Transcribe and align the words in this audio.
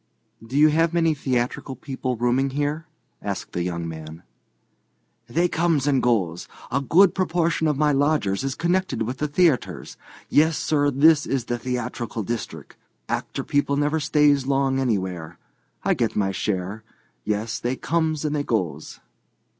"Do 0.43 0.57
you 0.57 0.69
have 0.69 0.95
many 0.95 1.13
theatrical 1.13 1.75
people 1.75 2.15
rooming 2.17 2.49
here?" 2.49 2.87
asked 3.21 3.51
the 3.51 3.61
young 3.61 3.87
man. 3.87 4.23
"They 5.27 5.47
comes 5.47 5.85
and 5.85 6.01
goes. 6.01 6.47
A 6.71 6.81
good 6.81 7.13
proportion 7.13 7.67
of 7.67 7.77
my 7.77 7.91
lodgers 7.91 8.43
is 8.43 8.55
connected 8.55 9.03
with 9.03 9.19
the 9.19 9.27
theatres. 9.27 9.97
Yes, 10.27 10.57
sir, 10.57 10.89
this 10.89 11.27
is 11.27 11.45
the 11.45 11.59
theatrical 11.59 12.23
district. 12.23 12.77
Actor 13.07 13.43
people 13.43 13.77
never 13.77 13.99
stays 13.99 14.47
long 14.47 14.79
anywhere. 14.79 15.37
I 15.83 15.93
get 15.93 16.15
my 16.15 16.31
share. 16.31 16.83
Yes, 17.23 17.59
they 17.59 17.75
comes 17.75 18.25
and 18.25 18.35
they 18.35 18.41
goes." 18.41 18.99